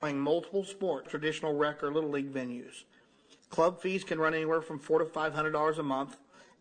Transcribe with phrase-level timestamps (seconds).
[0.00, 2.84] playing multiple sports, traditional rec or little league venues.
[3.50, 6.16] Club fees can run anywhere from four to five hundred dollars a month.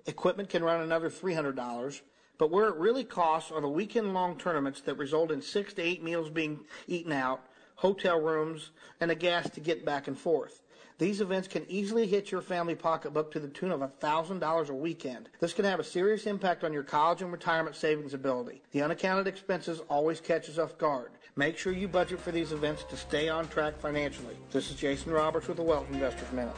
[0.06, 2.02] Equipment can run another three hundred dollars.
[2.38, 5.82] But where it really costs are the weekend long tournaments that result in six to
[5.82, 7.42] eight meals being eaten out,
[7.76, 8.70] hotel rooms,
[9.02, 10.62] and the gas to get back and forth.
[11.00, 15.30] These events can easily hit your family pocketbook to the tune of $1,000 a weekend.
[15.40, 18.64] This can have a serious impact on your college and retirement savings ability.
[18.72, 21.12] The unaccounted expenses always catch us off guard.
[21.38, 24.36] Make sure you budget for these events to stay on track financially.
[24.52, 26.56] This is Jason Roberts with the Wealth Investors Minute.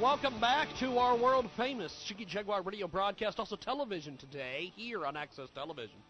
[0.00, 5.16] Welcome back to our world famous Jiggy Jaguar radio broadcast, also television today here on
[5.16, 6.00] Access Television.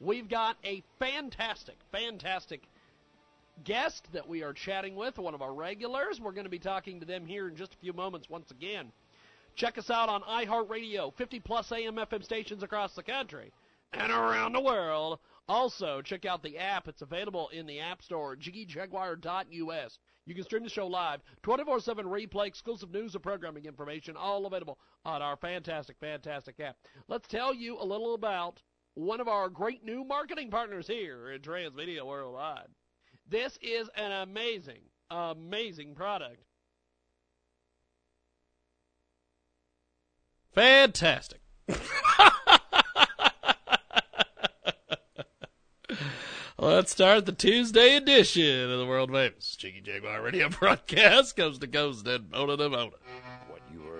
[0.00, 2.62] We've got a fantastic, fantastic
[3.64, 6.20] guest that we are chatting with, one of our regulars.
[6.20, 8.92] We're going to be talking to them here in just a few moments once again.
[9.54, 13.52] Check us out on iHeartRadio, 50 plus AM FM stations across the country
[13.92, 15.18] and around the world.
[15.48, 16.88] Also, check out the app.
[16.88, 19.98] It's available in the App Store, jiggyjaguar.us.
[20.26, 24.44] You can stream the show live, 24 7 replay, exclusive news and programming information, all
[24.44, 26.76] available on our fantastic, fantastic app.
[27.08, 28.60] Let's tell you a little about
[28.94, 32.68] one of our great new marketing partners here in Transmedia Worldwide.
[33.30, 36.42] This is an amazing, amazing product.
[40.54, 41.42] Fantastic.
[46.58, 51.66] Let's start the Tuesday edition of the world famous Jiggy Jaguar radio broadcast, coast to
[51.66, 52.90] coast and bona to bona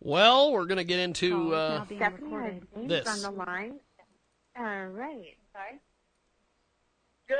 [0.00, 1.84] Well, we're going to get into uh,
[2.76, 3.08] this.
[3.08, 3.80] on the line.
[4.58, 5.36] All right.
[5.52, 5.80] Sorry?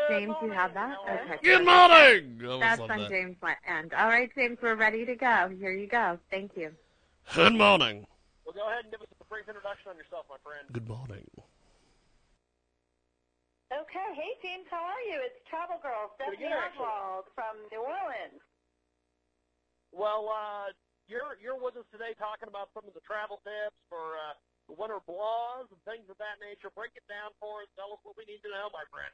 [0.08, 0.96] James, you have that?
[1.08, 1.38] Okay.
[1.44, 2.40] Good morning!
[2.42, 3.08] I That's love on that.
[3.08, 3.36] James'
[3.68, 3.94] end.
[3.94, 5.48] All right, James, we're ready to go.
[5.60, 6.18] Here you go.
[6.28, 6.72] Thank you.
[7.34, 8.04] Good morning.
[8.44, 10.66] Well, go ahead and give us a brief introduction on yourself, my friend.
[10.72, 11.28] Good morning.
[13.74, 14.08] Okay.
[14.14, 15.18] Hey, James, how are you?
[15.26, 16.54] It's Travel Girl Stephanie.
[16.54, 18.38] Oswald from New Orleans.
[19.90, 20.70] Well, uh,
[21.10, 24.38] you're you're with us today talking about some of the travel tips for uh,
[24.70, 26.70] the winter blahs and things of that nature.
[26.78, 27.70] Break it down for us.
[27.74, 29.10] Tell us what we need to know, my friend.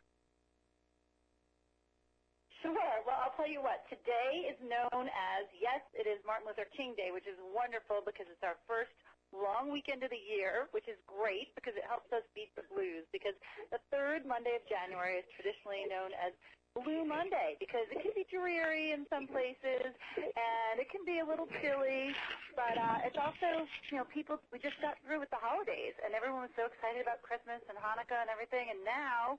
[2.61, 2.95] Sure.
[3.09, 3.83] Well, I'll tell you what.
[3.89, 8.31] Today is known as, yes, it is Martin Luther King Day, which is wonderful because
[8.31, 8.95] it's our first
[9.33, 13.09] long weekend of the year, which is great because it helps us beat the blues.
[13.11, 13.35] Because
[13.73, 16.37] the third Monday of January is traditionally known as
[16.73, 21.27] Blue Monday because it can be dreary in some places and it can be a
[21.27, 22.17] little chilly,
[22.57, 26.17] but uh, it's also, you know, people, we just got through with the holidays and
[26.17, 29.37] everyone was so excited about Christmas and Hanukkah and everything, and now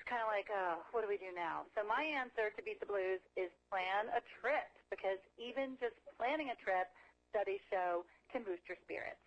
[0.00, 1.68] it's kind of like, uh, what do we do now?
[1.76, 6.56] So my answer to beat the blues is plan a trip because even just planning
[6.56, 6.88] a trip,
[7.28, 9.20] studies show, can boost your spirits.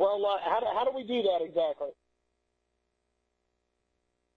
[0.00, 1.94] Well, uh, how do how do we do that exactly?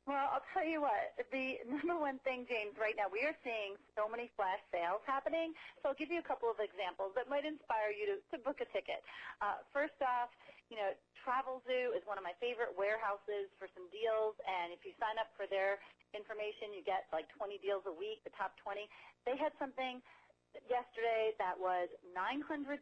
[0.08, 3.76] Well, I'll tell you what, the number one thing, James, right now, we are seeing
[3.92, 5.52] so many flash sales happening.
[5.84, 8.64] So I'll give you a couple of examples that might inspire you to, to book
[8.64, 9.04] a ticket.
[9.44, 10.32] Uh, first off,
[10.72, 14.40] you know, Travel Zoo is one of my favorite warehouses for some deals.
[14.48, 15.76] And if you sign up for their
[16.16, 18.88] information, you get like 20 deals a week, the top 20.
[19.28, 20.00] They had something
[20.66, 21.88] yesterday that was
[22.18, 22.74] $900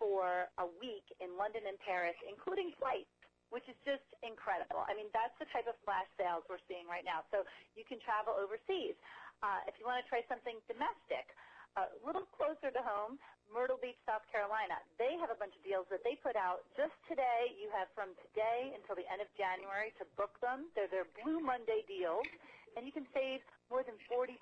[0.00, 3.12] for a week in London and Paris, including flights
[3.48, 4.84] which is just incredible.
[4.84, 7.24] I mean, that's the type of flash sales we're seeing right now.
[7.32, 7.48] So
[7.80, 8.92] you can travel overseas.
[9.40, 11.32] Uh, if you want to try something domestic,
[11.80, 13.16] a little closer to home,
[13.48, 14.76] Myrtle Beach, South Carolina.
[15.00, 17.56] They have a bunch of deals that they put out just today.
[17.56, 20.68] You have from today until the end of January to book them.
[20.76, 22.28] They're their Blue Monday deals,
[22.76, 24.36] and you can save more than 40%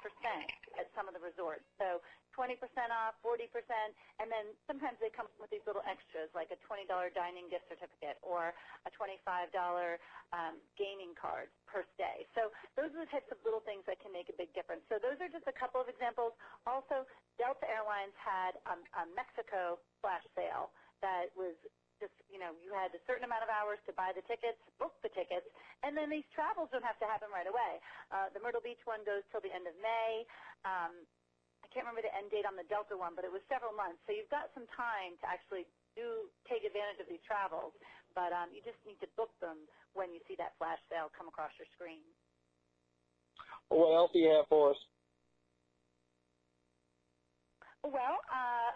[0.78, 1.66] at some of the resorts.
[1.76, 2.00] So
[2.36, 2.58] 20%
[2.92, 3.48] off, 40%,
[4.20, 6.86] and then sometimes they come with these little extras like a $20
[7.16, 8.52] dining gift certificate or
[8.86, 9.24] a $25
[10.36, 12.28] um, gaming card per stay.
[12.36, 14.84] So those are the types of little things that can make a big difference.
[14.92, 16.36] So those are just a couple of examples.
[16.68, 17.08] Also,
[17.40, 20.70] Delta Airlines had um, a Mexico flash sale
[21.00, 21.56] that was
[22.02, 24.96] just you know you had a certain amount of hours to buy the tickets, book
[25.00, 25.46] the tickets,
[25.84, 27.80] and then these travels don't have to happen right away.
[28.12, 30.24] Uh, the Myrtle Beach one goes till the end of May.
[30.64, 30.92] Um,
[31.64, 33.98] I can't remember the end date on the Delta one, but it was several months.
[34.06, 35.66] So you've got some time to actually
[35.98, 37.74] do take advantage of these travels,
[38.14, 39.66] but um, you just need to book them
[39.96, 42.04] when you see that flash sale come across your screen.
[43.68, 44.80] What else do you have for us?
[47.82, 48.70] Well, uh,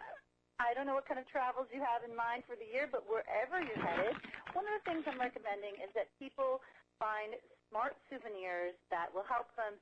[0.60, 3.08] I don't know what kind of travels you have in mind for the year, but
[3.08, 4.12] wherever you're headed,
[4.52, 6.60] one of the things I'm recommending is that people
[7.00, 7.32] find
[7.72, 9.80] smart souvenirs that will help them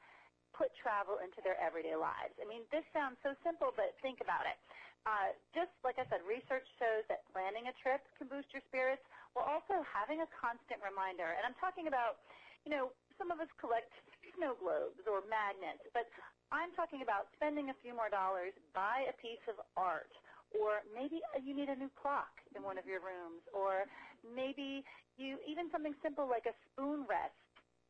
[0.54, 2.30] put travel into their everyday lives.
[2.38, 4.54] I mean, this sounds so simple, but think about it.
[5.02, 9.02] Uh, just like I said, research shows that planning a trip can boost your spirits,
[9.34, 11.34] while also having a constant reminder.
[11.34, 12.22] And I'm talking about,
[12.62, 13.90] you know, some of us collect
[14.38, 16.06] snow globes or magnets, but
[16.54, 20.10] I'm talking about spending a few more dollars, buy a piece of art,
[20.56, 23.84] or maybe you need a new clock in one of your rooms, or
[24.24, 24.84] maybe
[25.20, 27.36] you even something simple like a spoon rest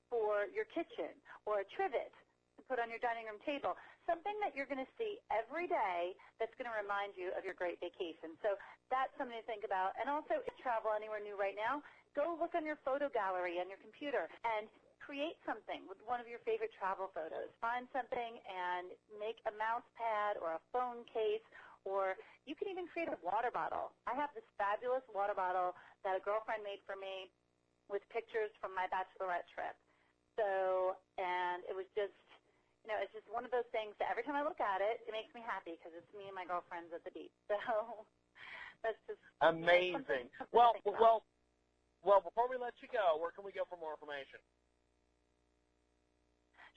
[0.09, 1.13] for your kitchen
[1.45, 2.13] or a trivet
[2.57, 3.77] to put on your dining room table.
[4.09, 7.53] Something that you're going to see every day that's going to remind you of your
[7.53, 8.35] great vacation.
[8.41, 8.57] So
[8.89, 9.93] that's something to think about.
[10.01, 11.85] And also, if you travel anywhere new right now,
[12.17, 14.67] go look on your photo gallery on your computer and
[14.99, 17.53] create something with one of your favorite travel photos.
[17.61, 21.45] Find something and make a mouse pad or a phone case
[21.89, 23.97] or you can even create a water bottle.
[24.05, 25.73] I have this fabulous water bottle
[26.05, 27.33] that a girlfriend made for me
[27.89, 29.73] with pictures from my bachelorette trip.
[30.37, 32.13] So, and it was just,
[32.85, 35.01] you know, it's just one of those things that every time I look at it,
[35.09, 37.33] it makes me happy because it's me and my girlfriends at the beach.
[38.79, 40.31] So that's just amazing.
[40.31, 41.27] You know, well, well,
[42.07, 42.23] well.
[42.23, 44.39] Before we let you go, where can we go for more information?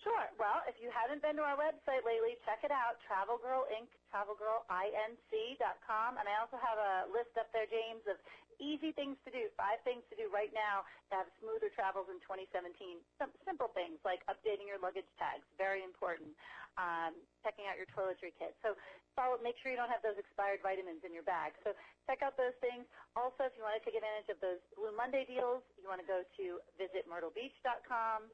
[0.01, 0.33] Sure.
[0.41, 3.85] Well, if you haven't been to our website lately, check it out, Travel Girl Inc.,
[4.09, 6.09] travelgirlinc.com.
[6.17, 8.17] And I also have a list up there, James, of
[8.57, 12.17] easy things to do, five things to do right now to have smoother travels in
[12.25, 12.73] 2017.
[13.21, 16.33] Some simple things like updating your luggage tags, very important.
[16.81, 17.13] Um,
[17.45, 18.57] checking out your toiletry kit.
[18.65, 18.73] So
[19.13, 21.53] follow, make sure you don't have those expired vitamins in your bag.
[21.61, 21.77] So
[22.09, 22.89] check out those things.
[23.13, 26.07] Also, if you want to take advantage of those Blue Monday deals, you want to
[26.07, 26.45] go to
[26.79, 28.31] visitmyrtlebeach.com.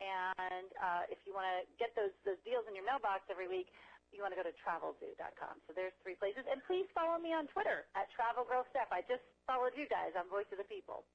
[0.00, 3.68] And uh, if you want to get those, those deals in your mailbox every week,
[4.10, 5.60] you want to go to travelzoo.com.
[5.68, 6.42] So there's three places.
[6.48, 8.90] And please follow me on Twitter at TravelGirlSteph.
[8.90, 11.06] I just followed you guys on Voice of the People.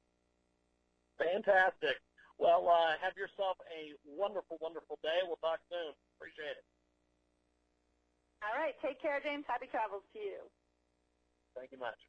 [1.19, 1.99] Fantastic.
[2.37, 5.23] Well, uh, have yourself a wonderful, wonderful day.
[5.23, 5.95] We'll talk soon.
[6.19, 6.65] Appreciate it.
[8.43, 8.75] All right.
[8.83, 9.43] Take care, James.
[9.47, 10.45] Happy travels to you.
[11.55, 11.99] Thank you much.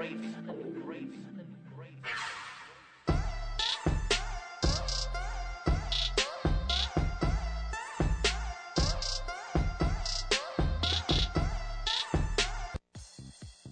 [0.00, 1.10] And great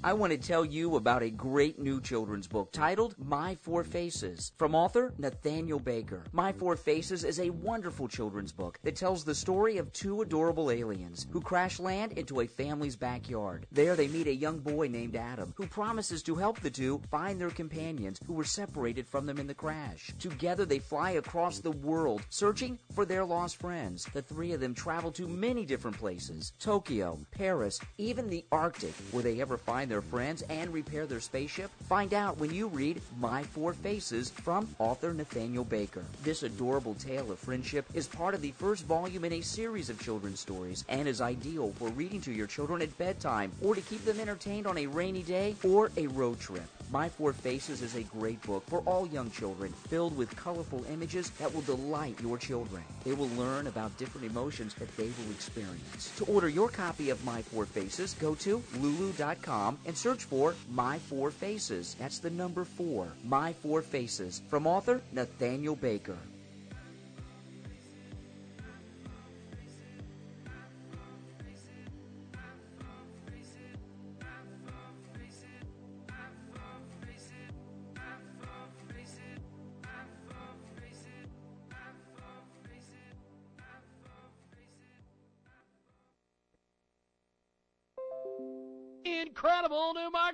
[0.04, 4.52] I want to tell you about a great new children's book titled My Four Faces
[4.58, 6.25] from author Nathaniel Baker.
[6.30, 10.70] My Four Faces is a wonderful children's book that tells the story of two adorable
[10.70, 13.66] aliens who crash land into a family's backyard.
[13.73, 17.40] There they meet a young boy named Adam who promises to help the two find
[17.40, 20.11] their companions who were separated from them in the crash.
[20.18, 24.06] Together they fly across the world searching for their lost friends.
[24.12, 28.92] The three of them travel to many different places Tokyo, Paris, even the Arctic.
[29.11, 31.70] Will they ever find their friends and repair their spaceship?
[31.88, 36.04] Find out when you read My Four Faces from author Nathaniel Baker.
[36.24, 40.02] This adorable tale of friendship is part of the first volume in a series of
[40.02, 44.04] children's stories and is ideal for reading to your children at bedtime or to keep
[44.04, 46.74] them entertained on a rainy day or a road trip.
[46.90, 51.30] My Four Faces is a great book for all young children, filled with colorful images
[51.38, 52.82] that will delight your children.
[53.04, 56.12] They will learn about different emotions that they will experience.
[56.18, 60.98] To order your copy of My Four Faces, go to lulu.com and search for My
[60.98, 61.96] Four Faces.
[61.98, 66.18] That's the number four, My Four Faces, from author Nathaniel Baker.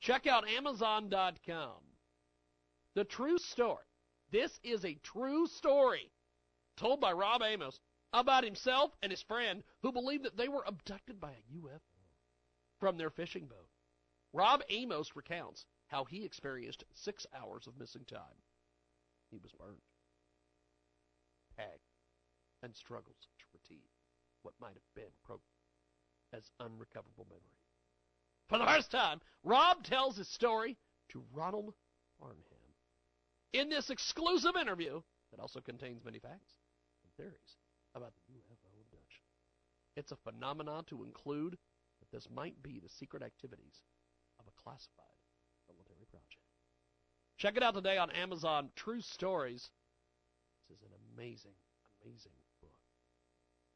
[0.00, 1.78] Check out Amazon.com.
[2.96, 3.84] The true story.
[4.32, 6.10] This is a true story
[6.76, 7.78] told by Rob Amos
[8.12, 11.78] about himself and his friend who believed that they were abducted by a UFO
[12.80, 13.70] from their fishing boat.
[14.32, 18.42] Rob Amos recounts how he experienced six hours of missing time.
[19.30, 19.78] He was burned,
[21.56, 21.86] tagged,
[22.64, 23.92] and struggles to retrieve
[24.42, 25.40] what might have been pro-
[26.36, 27.56] as unrecoverable memory.
[28.48, 30.76] For the first time, Rob tells his story
[31.10, 31.74] to Ronald
[32.22, 32.66] Arnham.
[33.52, 35.00] In this exclusive interview
[35.30, 36.60] that also contains many facts
[37.02, 37.56] and theories
[37.94, 39.24] about the UFO abduction.
[39.96, 41.56] It's a phenomenon to include
[42.00, 43.80] that this might be the secret activities
[44.38, 45.16] of a classified
[45.68, 46.36] military project.
[47.38, 48.70] Check it out today on Amazon.
[48.76, 49.70] True Stories.
[50.68, 51.56] This is an amazing,
[52.02, 52.32] amazing.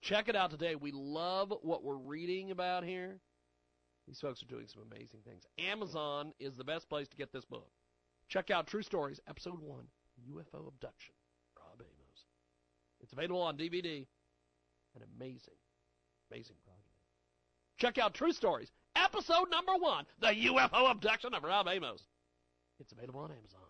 [0.00, 0.74] Check it out today.
[0.74, 3.20] We love what we're reading about here.
[4.08, 5.44] These folks are doing some amazing things.
[5.58, 7.70] Amazon is the best place to get this book.
[8.28, 9.84] Check out True Stories, Episode 1
[10.30, 11.14] UFO Abduction.
[11.56, 12.24] Rob Amos.
[13.00, 14.06] It's available on DVD.
[14.96, 15.54] An amazing,
[16.30, 16.86] amazing project.
[17.78, 22.02] Check out True Stories, Episode Number 1 The UFO Abduction of Rob Amos.
[22.78, 23.60] It's available on Amazon.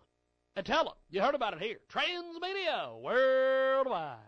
[0.56, 1.78] And tell them you heard about it here.
[1.92, 4.18] Transmedia Worldwide.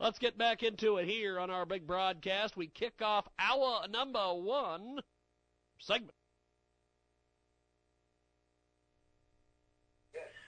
[0.00, 2.56] Let's get back into it here on our big broadcast.
[2.56, 5.00] We kick off our number one
[5.78, 6.14] segment.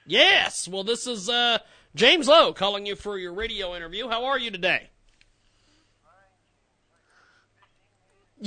[0.07, 0.69] Yes.
[0.69, 1.59] Well, this is uh,
[1.95, 4.09] James Lowe calling you for your radio interview.
[4.09, 4.91] How are you today?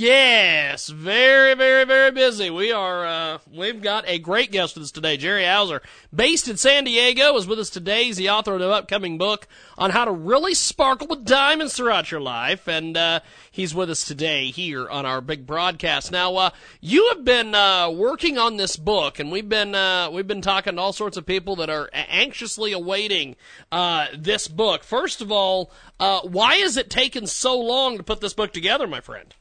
[0.00, 2.48] Yes, very, very, very busy.
[2.48, 5.18] We are, uh, we've got a great guest with us today.
[5.18, 8.04] Gerry Houser, based in San Diego, is with us today.
[8.04, 12.10] He's the author of an upcoming book on how to really sparkle with diamonds throughout
[12.10, 12.66] your life.
[12.66, 16.10] And, uh, he's with us today here on our big broadcast.
[16.10, 20.26] Now, uh, you have been, uh, working on this book and we've been, uh, we've
[20.26, 23.36] been talking to all sorts of people that are anxiously awaiting,
[23.70, 24.82] uh, this book.
[24.82, 28.86] First of all, uh, why has it taken so long to put this book together,
[28.86, 29.34] my friend?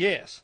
[0.00, 0.40] Yes.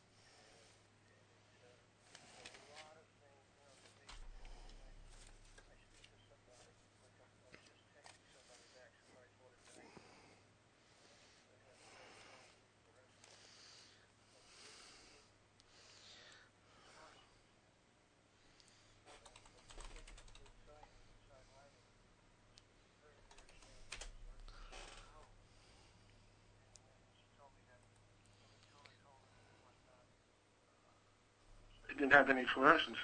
[31.97, 32.97] Didn't have any fluorescence.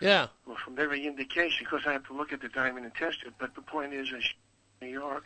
[0.00, 0.26] Yeah.
[0.46, 3.32] Well, from every indication, because I have to look at the diamond and test it.
[3.38, 4.20] But the point is, in
[4.86, 5.24] New York,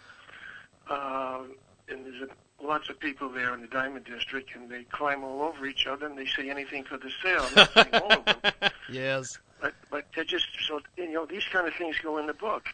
[0.90, 1.40] uh,
[1.88, 5.42] and there's a, lots of people there in the diamond district, and they climb all
[5.42, 7.44] over each other, and they say anything for the sale.
[7.48, 9.38] I'm not saying all of them, Yes.
[9.60, 12.64] but but they're just so you know these kind of things go in the book,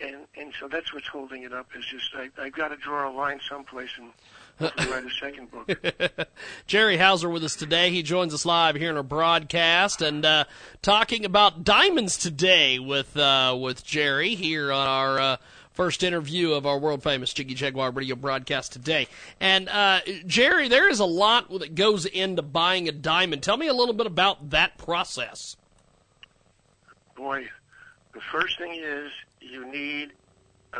[0.00, 1.68] and and so that's what's holding it up.
[1.76, 4.10] Is just I I've got to draw a line someplace and
[4.60, 6.28] write a second book.
[6.66, 7.90] Gerry Houser with us today.
[7.90, 10.44] He joins us live here in our broadcast and uh,
[10.82, 15.36] talking about diamonds today with uh, with Gerry here on our uh,
[15.72, 19.06] first interview of our world famous Jiggy Jaguar radio broadcast today.
[19.40, 23.42] And uh, Gerry, there is a lot that goes into buying a diamond.
[23.42, 25.56] Tell me a little bit about that process.
[27.16, 27.48] Boy,
[28.12, 29.12] the first thing is
[29.48, 30.12] you need
[30.74, 30.78] uh,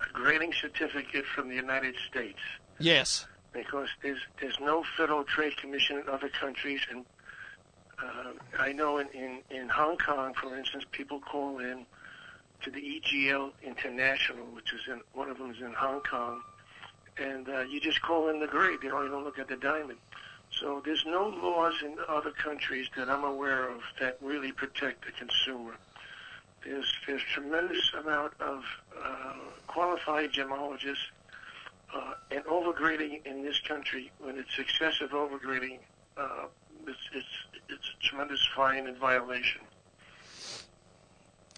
[0.00, 2.38] a grading certificate from the United States.
[2.78, 3.26] Yes.
[3.52, 7.04] because there's there's no Federal Trade Commission in other countries, and
[8.02, 11.84] uh, I know in, in in Hong Kong, for instance, people call in
[12.62, 16.40] to the EGL International, which is in one of them is in Hong Kong,
[17.18, 18.78] and uh, you just call in the grade.
[18.82, 19.98] They don't even look at the diamond.
[20.58, 25.12] So there's no laws in other countries that I'm aware of that really protect the
[25.12, 25.76] consumer.
[26.64, 28.62] There's there's tremendous amount of
[29.02, 29.34] uh,
[29.66, 30.96] qualified gemologists
[31.94, 35.78] uh, and overgrading in this country, when it's excessive overgrading,
[36.16, 36.44] uh,
[36.86, 37.26] it's, it's,
[37.68, 39.60] it's a tremendous fine and violation.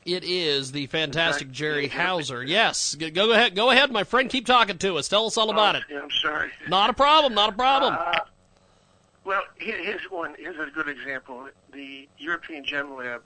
[0.05, 1.87] It is the fantastic fact, Gerry.
[1.87, 2.43] Houser.
[2.43, 4.29] Yes, go, go ahead, go ahead, my friend.
[4.29, 5.09] Keep talking to us.
[5.09, 5.85] Tell us all about Oh, it.
[5.91, 6.51] Yeah, I'm sorry.
[6.69, 7.35] Not a problem.
[7.35, 7.95] Not a problem.
[7.97, 8.19] Uh,
[9.25, 10.35] well, here, here's one.
[10.37, 11.49] Here's a good example.
[11.73, 13.23] The European Gem Lab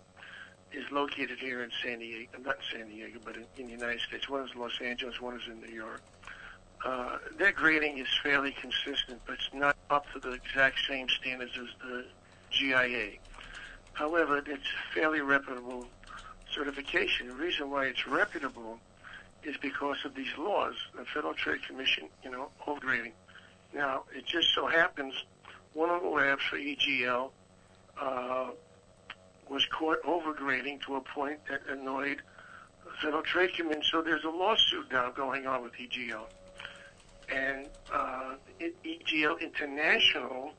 [0.73, 2.39] is located here in San Diego.
[2.45, 4.29] Not San Diego, but in, in the United States.
[4.29, 5.21] One is Los Angeles.
[5.21, 6.03] One is in New York.
[6.85, 11.53] Uh, their grading is fairly consistent, but it's not up to the exact same standards
[11.59, 12.05] as the
[12.51, 13.13] GIA.
[13.95, 15.87] However, it's fairly reputable
[16.55, 17.29] certification.
[17.29, 18.79] The reason why it's reputable
[19.43, 23.13] is because of these laws, the Federal Trade Commission, you know, overgrading.
[23.75, 25.15] Now, it just so happens
[25.73, 27.31] one of the labs for EGL
[28.01, 28.51] uh,
[29.49, 32.21] was caught overgrading to a point that annoyed
[32.85, 33.83] the Federal Trade Commission.
[33.91, 36.25] So there's a lawsuit now going on with EGL.
[37.33, 40.53] And uh, EGL International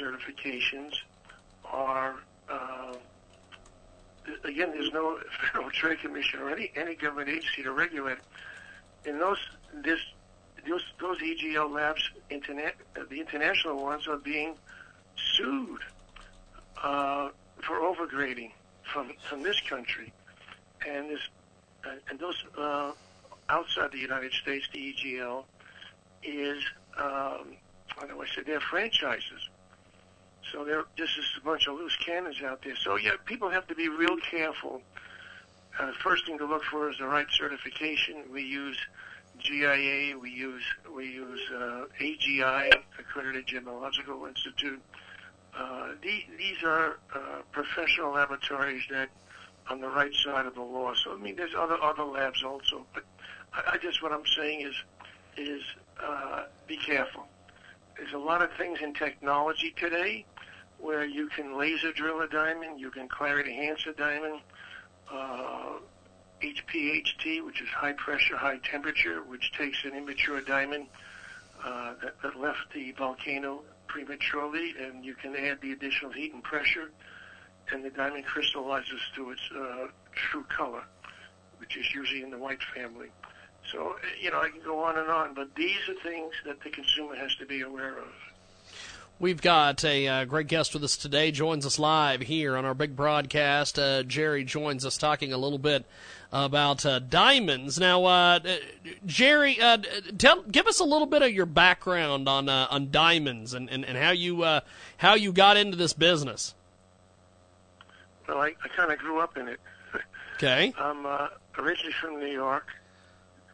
[0.00, 0.92] certifications
[1.64, 2.16] are,
[2.48, 2.94] uh,
[4.44, 5.18] again, there's no
[5.52, 8.18] Federal Trade Commission or any, any government agency to regulate.
[9.06, 9.38] And those,
[9.82, 10.00] this,
[10.68, 14.56] those, those EGL labs, internet, uh, the international ones, are being
[15.36, 15.80] sued
[16.82, 17.28] uh,
[17.62, 18.52] for overgrading
[18.92, 20.12] from from this country,
[20.86, 21.20] and this
[21.84, 22.92] uh, and those uh,
[23.48, 25.44] outside the United States, the EGL
[26.22, 26.62] is
[26.98, 27.56] um,
[27.88, 29.48] how do I say they're franchises.
[30.52, 32.74] So there, this is a bunch of loose cannons out there.
[32.76, 34.82] So yeah, people have to be real careful.
[35.78, 38.24] Uh, first thing to look for is the right certification.
[38.32, 38.76] We use
[39.38, 40.62] GIA, we use
[40.94, 44.80] we use uh, AGI, Accredited Gemological Institute.
[45.56, 49.08] Uh, the, these are uh, professional laboratories that
[49.68, 50.92] on the right side of the law.
[50.94, 53.04] So I mean, there's other other labs also, but
[53.52, 54.74] I, I just what I'm saying is
[55.36, 55.62] is
[56.02, 57.26] uh, be careful.
[57.96, 60.24] There's a lot of things in technology today
[60.78, 64.40] where you can laser drill a diamond, you can clarity enhance a diamond,
[65.12, 65.72] uh,
[66.42, 70.86] HPHT, which is high pressure, high temperature, which takes an immature diamond
[71.62, 73.60] uh, that, that left the volcano
[73.90, 76.90] prematurely, and you can add the additional heat and pressure,
[77.72, 80.82] and the diamond crystallizes to its uh, true color,
[81.58, 83.08] which is usually in the white family.
[83.72, 86.70] So, you know, I can go on and on, but these are things that the
[86.70, 88.12] consumer has to be aware of.
[89.20, 91.30] We've got a uh, great guest with us today.
[91.30, 93.78] Joins us live here on our big broadcast.
[93.78, 95.84] Uh, Gerry joins us talking a little bit
[96.32, 97.78] about uh, diamonds.
[97.78, 98.38] Now, uh,
[99.04, 99.76] Gerry, uh,
[100.16, 103.84] tell give us a little bit of your background on uh, on diamonds and, and,
[103.84, 104.60] and how you uh,
[104.96, 106.54] how you got into this business.
[108.26, 109.60] Well, I, I kind of grew up in it.
[110.36, 110.72] Okay.
[110.78, 111.28] I'm uh,
[111.58, 112.68] originally from New York.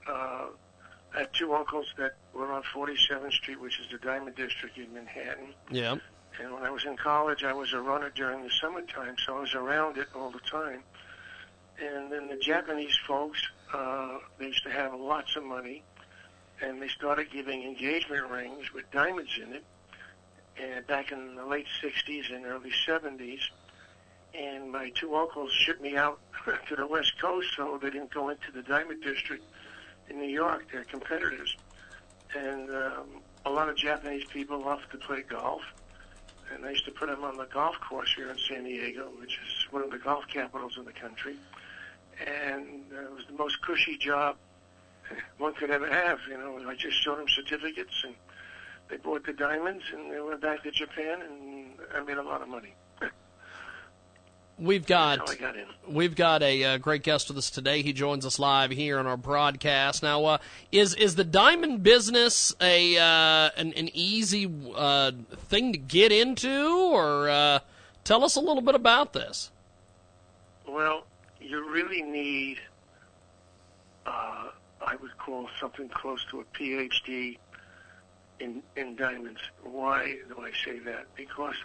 [0.08, 0.44] Uh,
[1.12, 4.92] I had two uncles that were on 47th Street, which is the Diamond District in
[4.92, 5.54] Manhattan.
[5.70, 5.96] Yeah.
[6.40, 9.40] And when I was in college, I was a runner during the summertime, so I
[9.40, 10.82] was around it all the time.
[11.78, 15.82] And then the Japanese folks, uh, they used to have lots of money,
[16.60, 19.64] and they started giving engagement rings with diamonds in it.
[20.58, 23.40] And back in the late 60s and early 70s,
[24.34, 26.18] and my two uncles shipped me out
[26.68, 29.44] to the West Coast so they didn't go into the Diamond District
[30.08, 30.66] in New York.
[30.72, 31.56] They're competitors.
[32.36, 33.06] And um,
[33.44, 35.62] a lot of Japanese people love to play golf.
[36.52, 39.38] and I used to put them on the golf course here in San Diego, which
[39.46, 41.36] is one of the golf capitals in the country.
[42.20, 44.36] And uh, it was the most cushy job
[45.38, 46.18] one could ever have.
[46.28, 48.14] You know, I just showed them certificates, and
[48.88, 52.42] they bought the diamonds, and they went back to Japan, and I made a lot
[52.42, 52.74] of money.
[54.58, 57.82] We've got That's how I got we've got a uh, great guest with us today.
[57.82, 60.02] He joins us live here on our broadcast.
[60.02, 60.38] Now, uh,
[60.72, 66.90] is is the diamond business a uh, an, an easy uh, thing to get into,
[66.90, 67.58] or uh,
[68.04, 69.50] tell us a little bit about this?
[70.66, 71.04] Well,
[71.38, 72.58] you really need,
[74.06, 74.48] uh,
[74.80, 77.36] I would call something close to a PhD
[78.40, 79.40] in in diamonds.
[79.62, 81.06] Why do I say that?
[81.14, 81.56] Because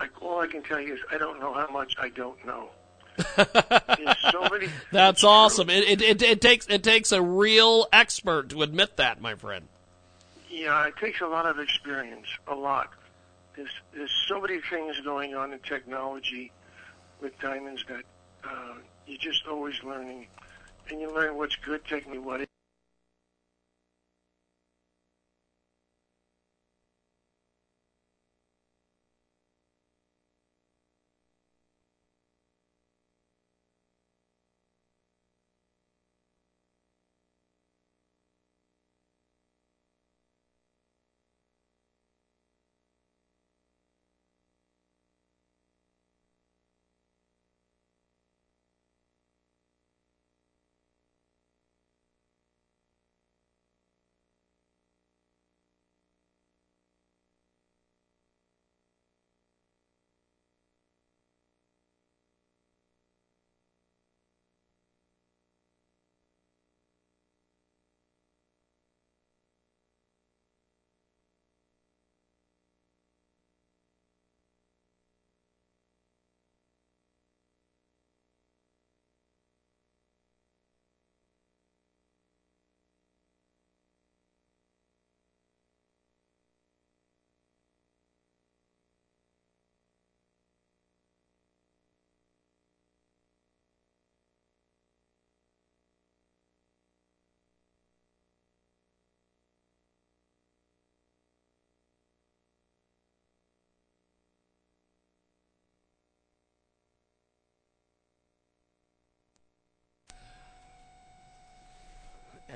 [0.00, 2.70] like all I can tell you is I don't know how much I don't know.
[4.30, 4.68] So many.
[4.92, 5.68] That's awesome.
[5.70, 9.66] It, it it it takes it takes a real expert to admit that, my friend.
[10.48, 12.90] Yeah, it takes a lot of experience, a lot.
[13.56, 16.52] There's there's so many things going on in technology
[17.20, 18.04] with diamonds that
[18.44, 18.74] uh,
[19.06, 20.28] you're just always learning,
[20.88, 22.48] and you learn what's good, technically what.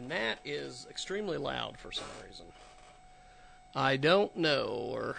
[0.05, 2.45] And that is extremely loud for some reason.
[3.75, 4.91] I don't know.
[4.93, 5.15] We're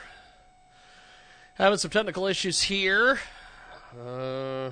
[1.56, 3.18] having some technical issues here.
[4.00, 4.70] Uh,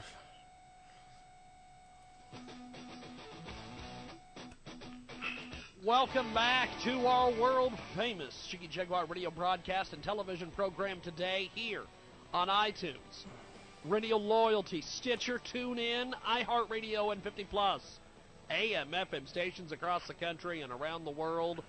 [5.83, 11.85] welcome back to our world famous Jiggy Jaguar radio broadcast and television program today here
[12.35, 13.25] on iTunes,
[13.83, 17.99] Radio Loyalty, Stitcher, TuneIn, iHeartRadio, and 50 Plus.
[18.49, 21.63] AM, FM stations across the country and around the world.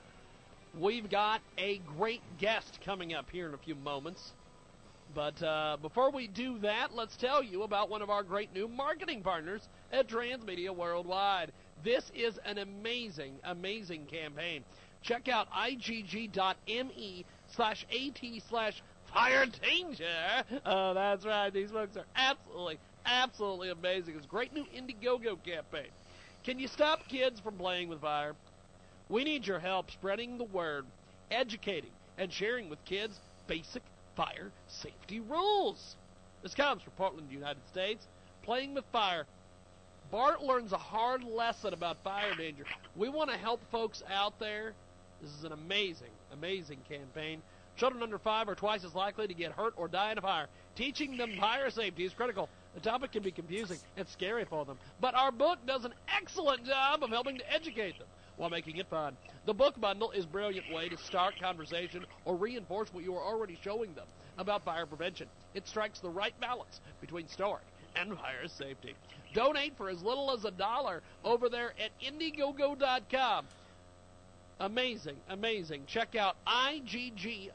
[0.78, 4.32] We've got a great guest coming up here in a few moments.
[5.14, 8.66] But uh, before we do that, let's tell you about one of our great new
[8.66, 9.60] marketing partners
[9.92, 11.52] at Transmedia Worldwide.
[11.84, 14.64] This is an amazing, amazing campaign.
[15.02, 18.82] Check out igg.me slash at slash
[19.12, 20.44] fire danger.
[20.66, 21.52] Oh, that's right.
[21.52, 24.16] These folks are absolutely, absolutely amazing.
[24.16, 25.90] It's a great new Indiegogo campaign.
[26.44, 28.34] Can you stop kids from playing with fire?
[29.08, 30.84] We need your help spreading the word,
[31.30, 33.82] educating, and sharing with kids basic
[34.14, 35.96] fire safety rules.
[36.42, 38.06] This comes from Portland, United States.
[38.42, 39.24] Playing with fire.
[40.10, 42.64] Bart learns a hard lesson about fire danger.
[42.94, 44.74] We want to help folks out there.
[45.22, 47.40] This is an amazing, amazing campaign.
[47.78, 50.48] Children under five are twice as likely to get hurt or die in a fire.
[50.76, 52.50] Teaching them fire safety is critical.
[52.74, 56.64] The topic can be confusing and scary for them, but our book does an excellent
[56.66, 59.16] job of helping to educate them while making it fun.
[59.46, 63.24] The book bundle is a brilliant way to start conversation or reinforce what you are
[63.24, 64.06] already showing them
[64.38, 65.28] about fire prevention.
[65.54, 67.62] It strikes the right balance between story
[67.94, 68.94] and fire safety.
[69.34, 73.46] Donate for as little as a dollar over there at Indiegogo.com.
[74.60, 75.82] Amazing, amazing.
[75.86, 77.50] Check out igg.me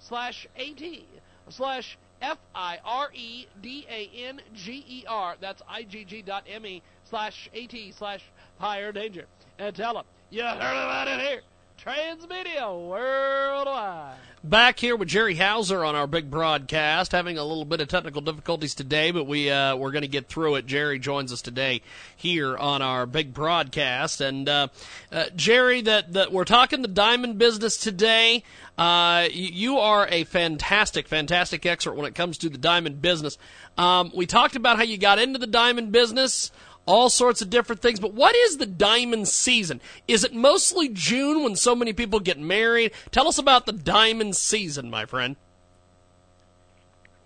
[0.00, 1.04] slash at
[1.50, 5.36] slash F I R E D A N G E R.
[5.40, 8.22] That's igg.me slash at slash
[8.58, 9.26] fire danger.
[9.58, 11.40] And tell them you heard about it here.
[11.78, 14.16] Transmedia Worldwide.
[14.44, 18.20] Back here with Gerry Houser on our big broadcast, having a little bit of technical
[18.20, 20.66] difficulties today, but we uh, we're going to get through it.
[20.66, 21.82] Gerry joins us today
[22.16, 24.68] here on our big broadcast, and uh,
[25.10, 28.44] uh, Gerry, that that we're talking the diamond business today.
[28.78, 33.38] Uh, you are a fantastic, fantastic expert when it comes to the diamond business.
[33.76, 36.52] Um, we talked about how you got into the diamond business
[36.88, 38.00] all sorts of different things.
[38.00, 39.80] But what is the diamond season?
[40.08, 42.92] Is it mostly June when so many people get married?
[43.12, 45.36] Tell us about the diamond season, my friend.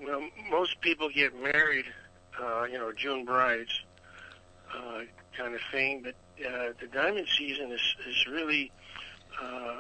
[0.05, 1.85] Well, most people get married,
[2.42, 3.70] uh, you know, June brides,
[4.75, 5.03] uh,
[5.38, 6.03] kind of thing.
[6.03, 8.72] But uh, the diamond season is is really,
[9.40, 9.79] uh,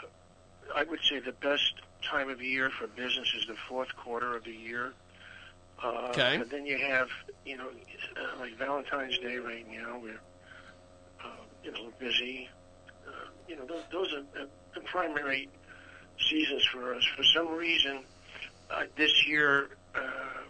[0.76, 1.74] I would say, the best
[2.08, 4.92] time of year for business is the fourth quarter of the year.
[5.82, 6.36] Uh, okay.
[6.38, 7.08] But then you have,
[7.44, 9.98] you know, uh, like Valentine's Day right now.
[9.98, 10.20] We're,
[11.24, 11.28] uh,
[11.64, 12.48] you know, busy.
[13.06, 13.10] Uh,
[13.48, 14.22] you know, those, those are
[14.74, 15.48] the primary
[16.18, 17.04] seasons for us.
[17.16, 18.04] For some reason,
[18.70, 20.00] uh, this year uh,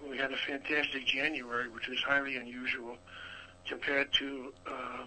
[0.08, 2.96] we had a fantastic January, which was highly unusual
[3.68, 5.04] compared to, uh,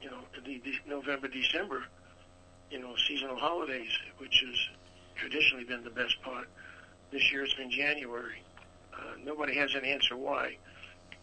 [0.00, 1.84] you know, the, the November, December,
[2.70, 4.56] you know, seasonal holidays, which has
[5.16, 6.48] traditionally been the best part.
[7.12, 8.42] This year it's been January.
[8.92, 10.56] Uh, nobody has an answer why.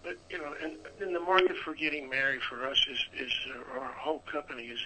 [0.04, 3.80] But you know, and, and the market for getting married for us is is uh,
[3.80, 4.80] our whole company is,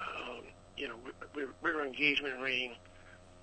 [0.00, 0.42] um,
[0.76, 0.94] you know,
[1.34, 2.74] we're, we're engagement ring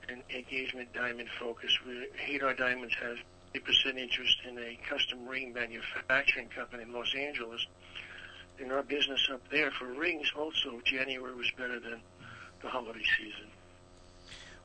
[0.09, 1.77] and engagement diamond focused.
[1.85, 3.17] We Hadar Diamonds has
[3.53, 7.65] 80% interest in a custom ring manufacturing company in Los Angeles.
[8.59, 12.01] In our business up there for rings, also January was better than
[12.61, 13.49] the holiday season.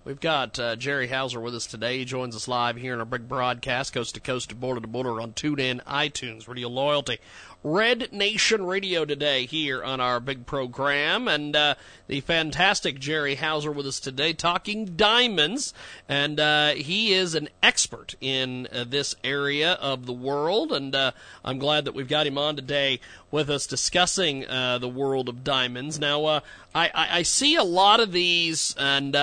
[0.04, 1.98] We've got uh, Gerry Houser with us today.
[1.98, 5.20] He joins us live here in our big broadcast, coast to coast, border to border
[5.20, 7.18] on TuneIn, iTunes, Radio Loyalty.
[7.64, 11.74] Red Nation Radio today here on our big program, and uh,
[12.06, 15.74] the fantastic Gerry Houser with us today talking diamonds,
[16.08, 21.10] and uh, he is an expert in uh, this area of the world, and uh,
[21.44, 23.00] I'm glad that we've got him on today
[23.32, 25.98] with us discussing uh, the world of diamonds.
[25.98, 26.40] Now, uh,
[26.72, 29.16] I, I, I, see a lot of these, and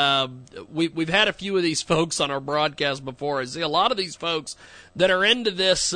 [0.69, 3.39] we, we've had a few of these folks on our broadcast before.
[3.39, 4.57] I see a lot of these folks
[4.93, 5.93] that are into this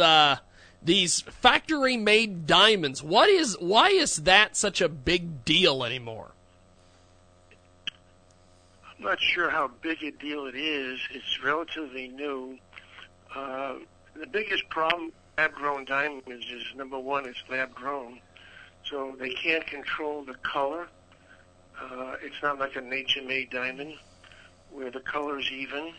[0.81, 3.03] these factory made diamonds.
[3.03, 6.31] What is why is that such a big deal anymore?
[8.83, 10.99] I'm not sure how big a deal it is.
[11.11, 12.57] It's relatively new.
[13.33, 13.75] Uh,
[14.15, 18.19] the biggest problem lab grown diamonds is number one, it's lab grown.
[18.83, 20.87] So they can't control the color.
[21.81, 23.93] Uh, it's not like a nature made diamond
[24.71, 25.93] where the color is even.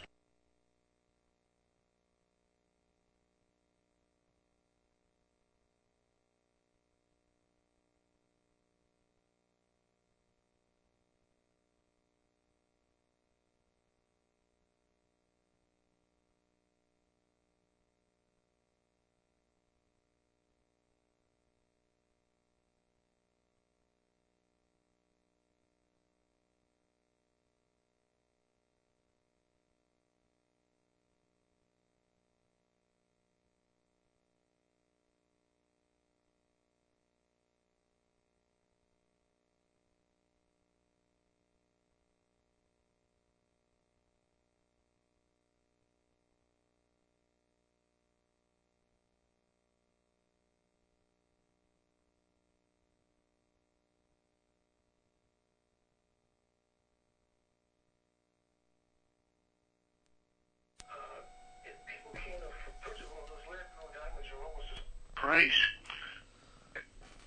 [65.31, 65.61] Price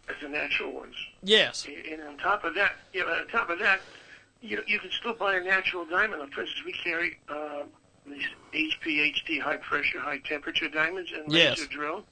[0.10, 0.96] as the natural ones.
[1.24, 1.66] Yes.
[1.90, 3.80] And on top of that, yeah, on top of that,
[4.42, 6.22] you know, you can still buy a natural diamond.
[6.34, 7.64] For instance, we carry uh,
[8.06, 11.58] these HPHT, high pressure, high temperature diamonds, and yes.
[11.58, 12.04] laser drill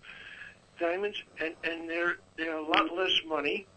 [0.80, 3.68] diamonds, and and they're they're a lot less money.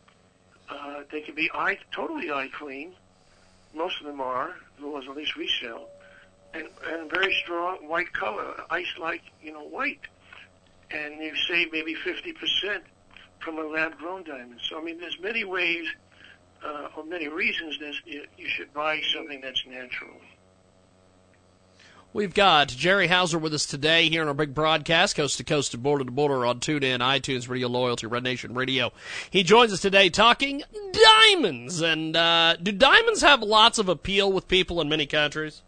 [0.70, 2.92] Uh, they can be eye totally eye clean.
[3.74, 5.88] Most of them are the ones at least we sell,
[6.55, 10.07] and and very strong white color, ice like you know white
[10.90, 12.80] and you save maybe 50%
[13.40, 14.60] from a lab-grown diamond.
[14.68, 15.86] So, I mean, there's many ways
[16.64, 17.94] uh, or many reasons that
[18.38, 20.16] you should buy something that's natural.
[22.14, 25.72] We've got Gerry Houser with us today here on our big broadcast, coast to coast
[25.72, 28.92] to border to border on TuneIn, iTunes, Radio Loyalty, Red Nation Radio.
[29.30, 31.80] He joins us today talking diamonds.
[31.80, 35.62] And uh, do diamonds have lots of appeal with people in many countries?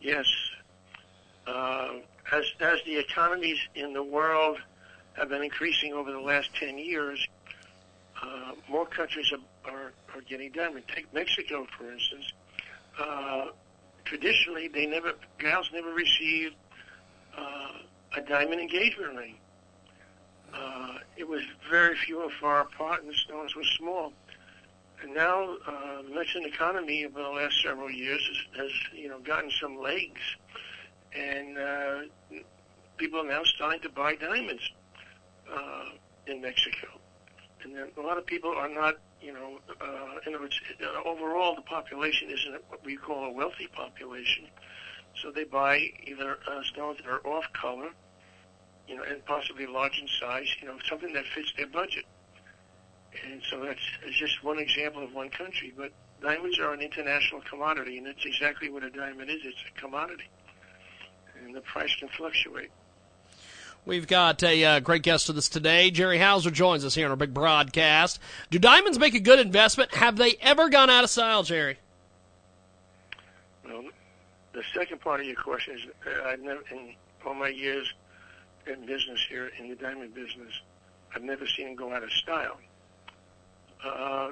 [0.00, 0.24] Yes.
[1.46, 1.88] Uh,
[2.32, 4.58] as as the economies in the world
[5.14, 7.26] have been increasing over the last 10 years,
[8.22, 10.84] uh, more countries are, are, are getting diamond.
[10.92, 12.32] Take Mexico, for instance.
[12.98, 13.46] Uh,
[14.04, 16.54] traditionally, they never gals never received
[17.36, 17.78] uh,
[18.16, 19.36] a diamond engagement ring.
[20.52, 24.12] Uh, it was very few and far apart, and the stones were small.
[25.02, 28.22] And now, uh, the Mexican economy over the last several years
[28.54, 30.20] has, has you know, gotten some legs,
[31.14, 32.00] and uh,
[32.96, 34.62] people are now starting to buy diamonds
[35.52, 35.90] uh,
[36.26, 36.88] in Mexico.
[37.62, 41.08] And then a lot of people are not, you know, uh, in other words, uh,
[41.08, 44.46] overall the population isn't what we call a wealthy population.
[45.22, 47.90] So they buy either uh, stones that are off color,
[48.88, 52.04] you know, and possibly large in size, you know, something that fits their budget.
[53.30, 53.80] And so that's,
[54.18, 55.72] just one example of one country.
[55.74, 59.38] But diamonds are an international commodity, and that's exactly what a diamond is.
[59.44, 60.28] It's a commodity.
[61.44, 62.70] And the price can fluctuate.
[63.86, 65.90] We've got a uh, great guest with us today.
[65.90, 68.18] Gerry Houser joins us here on our big broadcast.
[68.50, 69.94] Do diamonds make a good investment?
[69.94, 71.76] Have they ever gone out of style, Gerry?
[73.62, 73.84] Well,
[74.54, 76.94] the second part of your question is uh, I've never, in
[77.26, 77.92] all my years
[78.66, 80.52] in business here, in the diamond business,
[81.14, 82.58] I've never seen them go out of style.
[83.84, 84.30] Uh,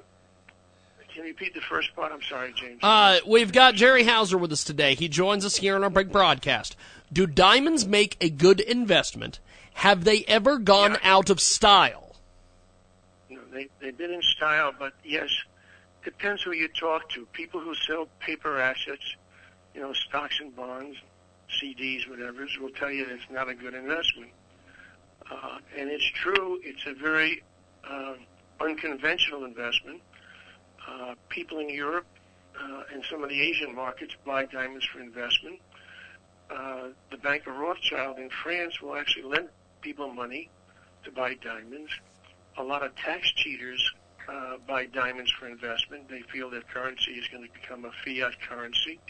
[1.14, 2.12] can you repeat the first part?
[2.12, 2.80] I'm sorry, James.
[2.82, 4.94] Uh, we've got Gerry Houser with us today.
[4.94, 6.76] He joins us here on our big broadcast.
[7.12, 9.38] Do diamonds make a good investment?
[9.74, 10.98] Have they ever gone Yeah.
[11.14, 12.16] out of style?
[13.30, 15.30] No, they, they've been in style, but yes,
[16.02, 17.26] it depends who you talk to.
[17.32, 19.16] People who sell paper assets,
[19.74, 20.96] you know, stocks and bonds,
[21.62, 24.30] CDs, whatever, will tell you it's not a good investment.
[25.30, 27.42] Uh, and it's true, it's a very
[27.88, 28.14] uh,
[28.60, 30.00] unconventional investment.
[30.88, 32.06] Uh, people in Europe
[32.60, 35.58] uh, and some of the Asian markets buy diamonds for investment.
[36.50, 39.48] Uh, the Bank of Rothschild in France will actually lend
[39.80, 40.48] people money
[41.04, 41.90] to buy diamonds
[42.58, 43.92] a lot of tax cheaters
[44.28, 46.08] uh, buy diamonds for investment.
[46.08, 49.00] They feel their currency is going to become a fiat currency.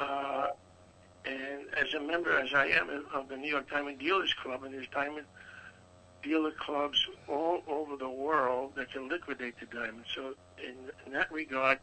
[0.00, 0.48] Uh,
[1.24, 4.72] and as a member, as I am, of the New York Diamond Dealers Club, and
[4.72, 5.26] there's diamond
[6.22, 10.08] dealer clubs all over the world that can liquidate the diamonds.
[10.14, 10.74] So in,
[11.06, 11.78] in that regard,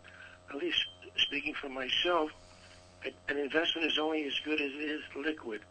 [0.49, 0.85] at least
[1.17, 2.31] speaking for myself,
[3.03, 5.61] an investment is only as good as it is liquid.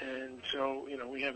[0.00, 1.34] And so, you know, we have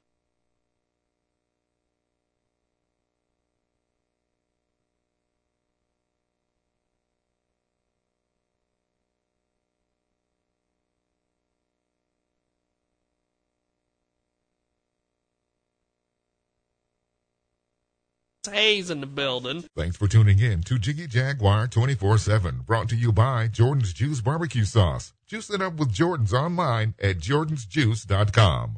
[18.47, 19.65] Hayes in the building.
[19.77, 24.65] Thanks for tuning in to Jiggy Jaguar 24-7, brought to you by Jordan's Juice Barbecue
[24.65, 25.13] Sauce.
[25.27, 28.77] Juice it up with Jordan's online at jordansjuice.com.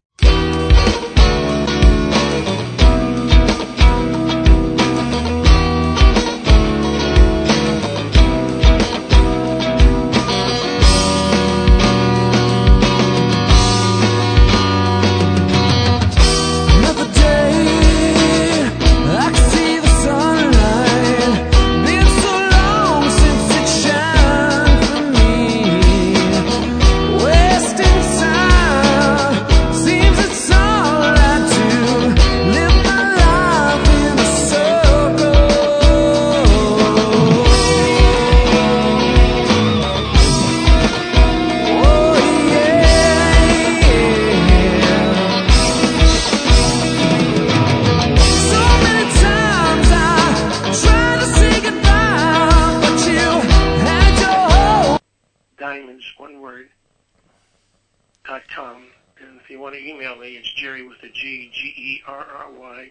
[62.39, 62.91] G-E-R-R-Y,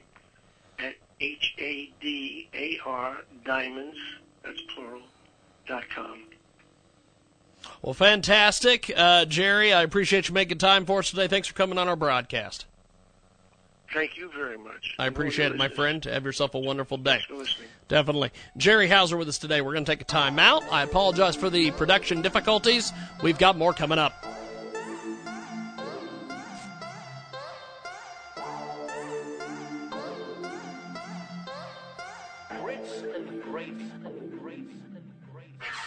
[0.80, 3.98] at H-A-D-A-R, diamonds,
[4.44, 5.02] that's plural,
[5.68, 6.24] dot com.
[7.82, 8.92] Well, fantastic.
[8.96, 11.28] Uh, Gerry, I appreciate you making time for us today.
[11.28, 12.66] Thanks for coming on our broadcast.
[13.94, 14.96] Thank you very much.
[15.00, 16.04] I appreciate it, my friend.
[16.06, 17.12] Have yourself a wonderful day.
[17.12, 17.70] Thanks for listening.
[17.88, 18.32] Definitely.
[18.58, 19.62] Gerry Houser with us today.
[19.62, 20.62] We're going to take a time out.
[20.72, 22.92] I apologize for the production difficulties.
[23.24, 24.14] We've got more coming up.
[32.68, 35.87] Grits and grapes and grapes and grapes.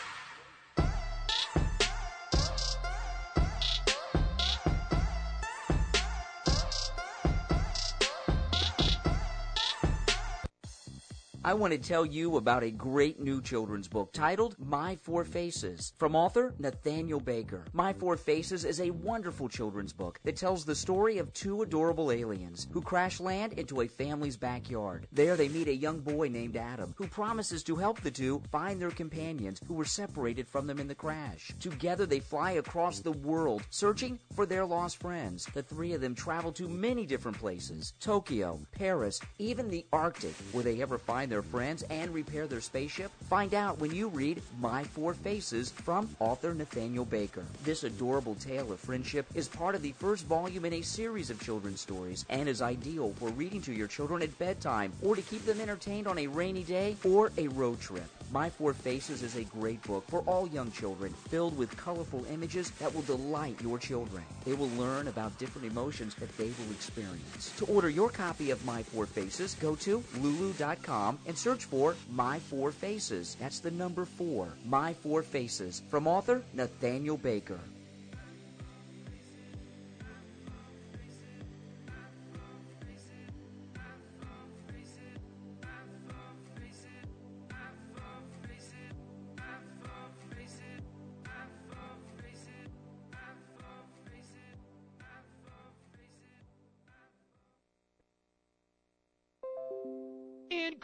[11.50, 15.94] I want to tell you about a great new children's book titled My Four Faces
[15.98, 17.64] from author Nathaniel Baker.
[17.72, 22.12] My Four Faces is a wonderful children's book that tells the story of two adorable
[22.12, 25.08] aliens who crash land into a family's backyard.
[25.10, 28.80] There they meet a young boy named Adam who promises to help the two find
[28.80, 31.50] their companions who were separated from them in the crash.
[31.58, 35.46] Together they fly across the world searching for their lost friends.
[35.52, 40.36] The three of them travel to many different places Tokyo, Paris, even the Arctic.
[40.52, 43.10] Will they ever find their friends and repair their spaceship?
[43.28, 47.44] Find out when you read My Four Faces from author Nathaniel Baker.
[47.64, 51.40] This adorable tale of friendship is part of the first volume in a series of
[51.40, 55.44] children's stories and is ideal for reading to your children at bedtime or to keep
[55.44, 58.19] them entertained on a rainy day or a road trip.
[58.32, 62.70] My Four Faces is a great book for all young children, filled with colorful images
[62.78, 64.22] that will delight your children.
[64.44, 67.52] They will learn about different emotions that they will experience.
[67.56, 72.38] To order your copy of My Four Faces, go to lulu.com and search for My
[72.38, 73.36] Four Faces.
[73.40, 77.58] That's the number four, My Four Faces, from author Nathaniel Baker.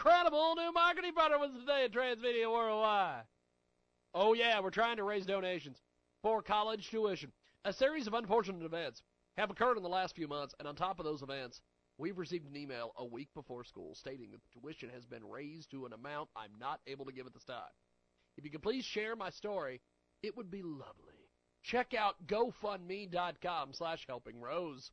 [0.06, 3.24] Incredible new marketing partner with us today at Transmedia Worldwide.
[4.14, 5.82] Oh yeah, we're trying to raise donations
[6.22, 7.32] for college tuition.
[7.64, 9.02] A series of unfortunate events
[9.36, 11.60] have occurred in the last few months, and on top of those events,
[11.98, 15.72] we've received an email a week before school stating that the tuition has been raised
[15.72, 17.74] to an amount I'm not able to give at this time.
[18.38, 19.80] If you could please share my story,
[20.22, 21.18] it would be lovely.
[21.64, 24.92] Check out GoFundMe.com slash Helping Rose.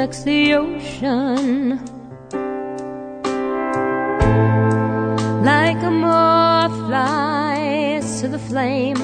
[0.03, 1.79] Affects the ocean,
[5.45, 8.99] like a moth flies to the flame.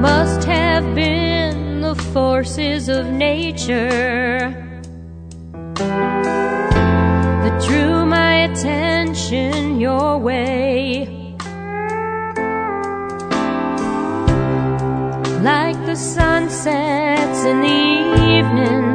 [0.00, 4.50] Must have been the forces of nature
[7.42, 11.16] that drew my attention your way.
[15.42, 16.99] like the sunsets
[17.44, 18.89] in the evening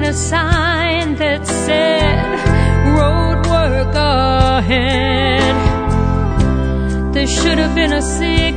[0.00, 2.18] been a sign that said,
[2.98, 5.54] road work ahead.
[7.14, 8.55] There should have been a signal,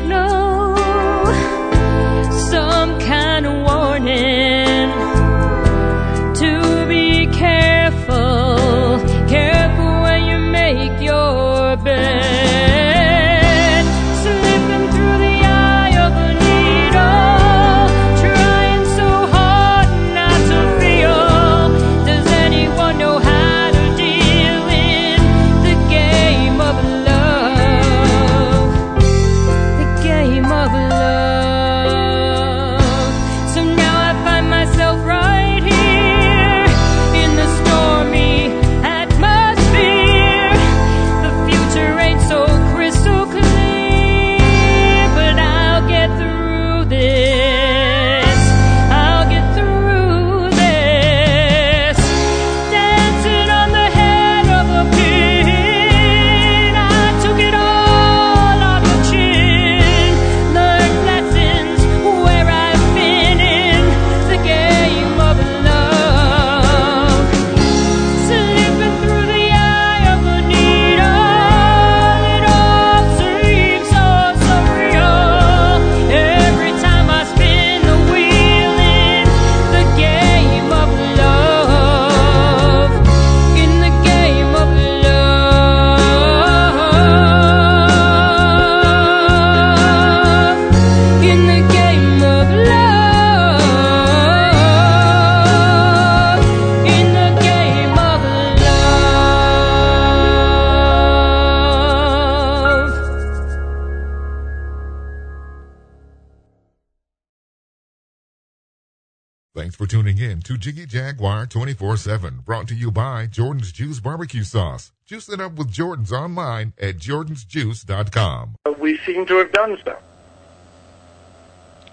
[110.94, 114.92] in to Jiggy Jaguar 24-7, brought to you by Jordan's Juice Barbecue Sauce.
[115.06, 118.56] Juice it up with Jordan's online at jordansjuice.com.
[118.80, 119.98] We seem to have done so.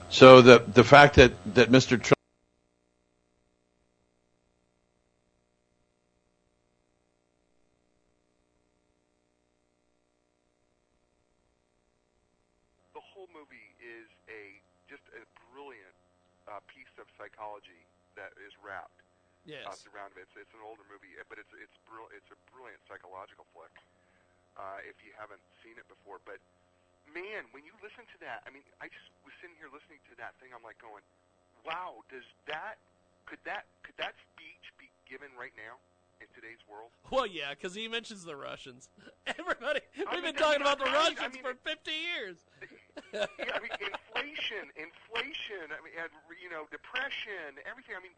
[0.09, 2.01] So the the fact that that Mr.
[2.01, 2.16] Trump
[19.47, 19.86] Yes.
[19.94, 20.26] around it.
[20.26, 21.74] It's, it's an older movie, uh, but it's it's
[22.12, 23.72] it's a brilliant psychological flick.
[24.59, 26.42] Uh, if you haven't seen it before, but
[27.07, 30.14] man, when you listen to that, I mean, I just was sitting here listening to
[30.18, 30.51] that thing.
[30.51, 31.05] I'm like going,
[31.62, 32.80] wow, does that
[33.28, 35.78] could that could that speech be given right now
[36.18, 36.90] in today's world?
[37.12, 38.88] Well, yeah, because he mentions the Russians.
[39.26, 42.42] Everybody, we've mean, been talking about the I- I Russians mean, for 50 years.
[43.14, 45.70] yeah, I mean, inflation, inflation.
[45.70, 47.94] I mean, and, you know, depression, everything.
[47.99, 48.16] I mean,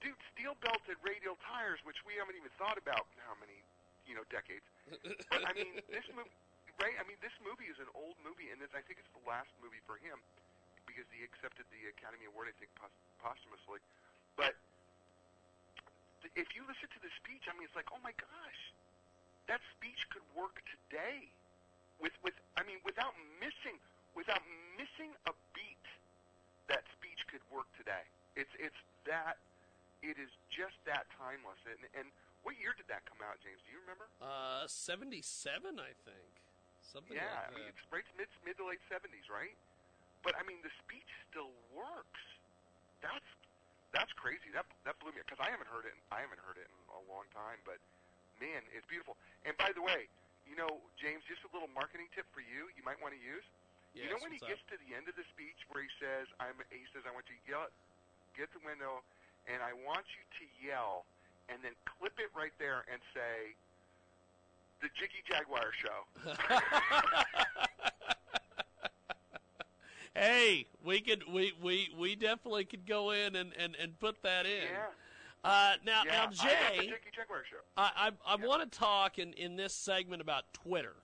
[0.00, 3.56] dude, steel belted radial tires, which we haven't even thought about in how many,
[4.04, 4.66] you know, decades.
[5.32, 6.32] But I mean, this movie,
[6.80, 6.96] right?
[7.00, 9.50] I mean, this movie is an old movie, and this, I think it's the last
[9.60, 10.18] movie for him
[10.84, 13.82] because he accepted the Academy Award, I think, pos- posthumously.
[14.38, 14.54] But
[16.22, 18.60] th- if you listen to the speech, I mean, it's like, oh my gosh,
[19.50, 21.26] that speech could work today
[22.02, 23.78] with with I mean without missing
[24.14, 24.42] without
[24.76, 25.86] missing a beat
[26.68, 28.04] that speech could work today.
[28.34, 29.38] It's it's that
[30.04, 31.60] it is just that timeless.
[31.68, 32.08] And and
[32.46, 33.58] what year did that come out, James?
[33.66, 34.06] Do you remember?
[34.22, 35.18] Uh, 77,
[35.82, 36.30] I think.
[36.86, 39.58] Something yeah, like I mean it's right mid mid to late seventies, right?
[40.22, 42.22] But I mean the speech still works.
[43.02, 43.26] That's
[43.90, 44.54] that's crazy.
[44.54, 45.98] That that blew me because I haven't heard it.
[45.98, 47.58] In, I haven't heard it in a long time.
[47.66, 47.82] But
[48.38, 49.18] man, it's beautiful.
[49.42, 50.06] And by the way,
[50.46, 52.70] you know, James, just a little marketing tip for you.
[52.78, 53.42] You might want to use.
[53.90, 56.30] you know when he what's gets to the end of the speech where he says,
[56.38, 57.66] "I'm," he says, "I want you to yell,
[58.38, 59.02] get the window,
[59.52, 61.04] and I want you to yell,
[61.48, 63.54] and then clip it right there and say."
[64.82, 66.04] The Jiggy Jaguar Show.
[70.14, 74.46] hey, we could we we we definitely could go in and and and put that
[74.46, 74.64] in.
[74.70, 74.86] Yeah.
[75.44, 77.56] Uh, now yeah, now I Jay, Jiggy Jaguar Show.
[77.76, 80.94] I I, I want to talk in in this segment about Twitter.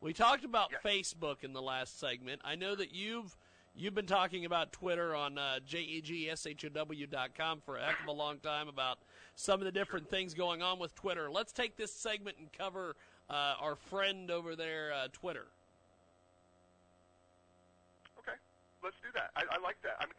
[0.00, 2.40] We talked about Facebook in the last segment.
[2.44, 3.36] I know that you've
[3.76, 8.68] you've been talking about Twitter on uh, jagshow.com for a heck of a long time
[8.68, 8.98] about
[9.34, 11.30] some of the different things going on with Twitter.
[11.30, 12.96] Let's take this segment and cover
[13.30, 15.46] uh, our friend over there, uh, Twitter.
[18.20, 18.36] Okay,
[18.84, 19.30] let's do that.
[19.36, 19.96] I, I like that.
[20.00, 20.18] I mean,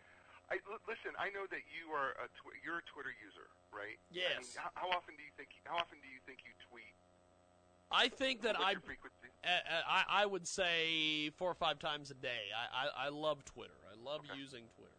[0.50, 1.14] I l- listen.
[1.22, 3.96] I know that you are a tw- you're a Twitter user, right?
[4.12, 4.58] I mean, Yes.
[4.58, 6.94] how, how often do you think how often do you think you tweet?
[7.94, 8.76] I think that I,
[9.46, 12.50] I I would say four or five times a day.
[12.56, 13.74] I I, I love Twitter.
[13.92, 14.92] I love using Twitter.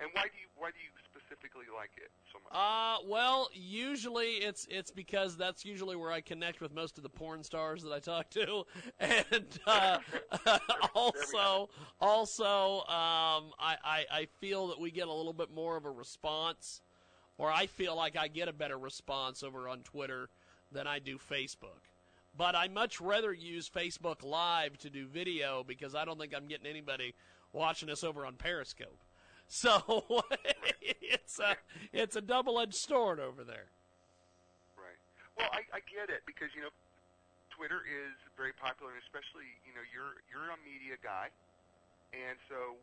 [0.00, 2.52] And why do you why do you specifically like it so much?
[2.52, 7.08] Uh, well, usually it's it's because that's usually where I connect with most of the
[7.08, 8.64] porn stars that I talk to,
[9.00, 9.98] and uh,
[10.94, 11.68] also
[12.00, 15.90] also um, I, I I feel that we get a little bit more of a
[15.90, 16.80] response,
[17.38, 20.28] or I feel like I get a better response over on Twitter
[20.72, 21.90] than I do Facebook.
[22.36, 26.48] But I much rather use Facebook Live to do video because I don't think I'm
[26.48, 27.14] getting anybody
[27.52, 28.98] watching us over on Periscope.
[29.52, 29.84] So
[30.80, 31.60] it's a
[31.92, 33.68] it's a double edged sword over there.
[34.80, 34.96] Right.
[35.36, 36.72] Well, I, I get it because you know
[37.52, 41.28] Twitter is very popular, and especially you know you're you're a media guy,
[42.16, 42.80] and so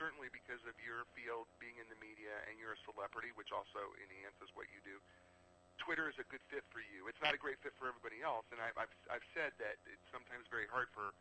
[0.00, 3.92] certainly because of your field being in the media and you're a celebrity, which also
[4.00, 4.96] enhances what you do.
[5.80, 7.08] Twitter is a good fit for you.
[7.08, 10.06] It's not a great fit for everybody else, and I, I've I've said that it's
[10.10, 11.12] sometimes very hard for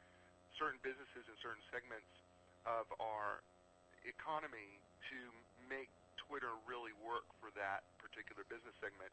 [0.56, 2.10] certain businesses and certain segments
[2.64, 3.44] of our
[4.08, 4.80] economy
[5.12, 5.20] to
[5.68, 9.12] make Twitter really work for that particular business segment.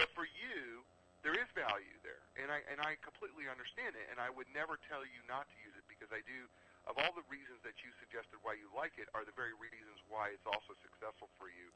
[0.00, 0.82] But for you,
[1.22, 4.06] there is value there, and I and I completely understand it.
[4.10, 6.46] And I would never tell you not to use it because I do.
[6.88, 10.00] Of all the reasons that you suggested why you like it, are the very reasons
[10.08, 11.68] why it's also successful for you.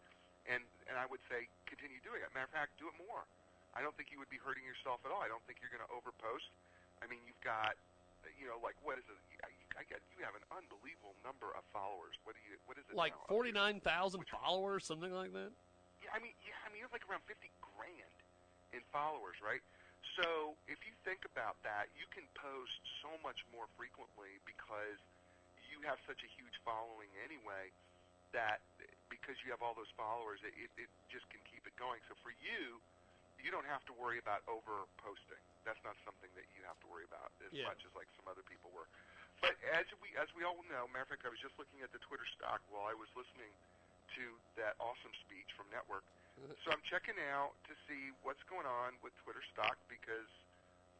[0.50, 2.28] And and I would say continue doing it.
[2.34, 3.22] Matter of fact, do it more.
[3.72, 5.22] I don't think you would be hurting yourself at all.
[5.22, 6.52] I don't think you're going to overpost.
[7.00, 7.72] I mean, you've got,
[8.36, 9.16] you know, like what is it?
[9.40, 12.18] I, I get you have an unbelievable number of followers.
[12.26, 12.58] What do you?
[12.66, 12.98] What is it?
[12.98, 15.54] Like forty nine thousand followers, something like that.
[16.02, 18.16] Yeah, I mean, yeah, I mean, you're like around 50 grand
[18.74, 19.62] in followers, right?
[20.18, 24.98] So if you think about that, you can post so much more frequently because
[25.70, 27.70] you have such a huge following anyway
[28.34, 28.60] that
[29.22, 32.02] because you have all those followers, it, it, it just can keep it going.
[32.10, 32.82] So for you,
[33.38, 35.38] you don't have to worry about over posting.
[35.62, 37.70] That's not something that you have to worry about as Yeah.
[37.70, 38.90] much as like some other people were.
[39.38, 41.90] But as we as we all know, matter of fact, I was just looking at
[41.94, 43.50] the Twitter stock while I was listening
[44.18, 44.24] to
[44.58, 46.02] that awesome speech from Network.
[46.38, 46.54] Uh-huh.
[46.62, 50.30] So I'm checking out to see what's going on with Twitter stock because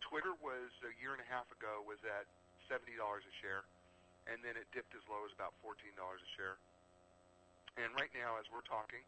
[0.03, 2.27] Twitter was a year and a half ago was at
[2.66, 3.62] seventy dollars a share,
[4.27, 6.59] and then it dipped as low as about fourteen dollars a share.
[7.81, 9.01] And right now, as we're talking,